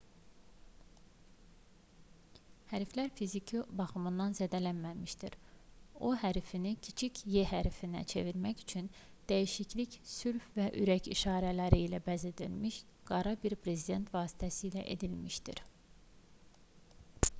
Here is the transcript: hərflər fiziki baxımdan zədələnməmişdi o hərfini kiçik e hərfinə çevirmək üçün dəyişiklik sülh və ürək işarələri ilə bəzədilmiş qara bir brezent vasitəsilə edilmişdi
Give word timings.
hərflər 2.69 3.09
fiziki 3.17 3.59
baxımdan 3.81 4.31
zədələnməmişdi 4.39 5.27
o 6.07 6.13
hərfini 6.23 6.71
kiçik 6.87 7.21
e 7.41 7.43
hərfinə 7.51 8.01
çevirmək 8.13 8.63
üçün 8.65 8.87
dəyişiklik 9.33 9.97
sülh 10.15 10.47
və 10.57 10.65
ürək 10.85 11.09
işarələri 11.17 11.79
ilə 11.89 11.99
bəzədilmiş 12.09 12.79
qara 13.11 13.35
bir 13.45 13.57
brezent 13.67 14.09
vasitəsilə 14.17 14.87
edilmişdi 14.97 15.57